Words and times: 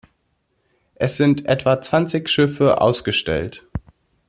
Es 0.95 1.15
sind 1.15 1.45
etwa 1.45 1.79
zwanzig 1.83 2.27
Schiffe 2.27 2.81
ausgestellt. 2.81 3.67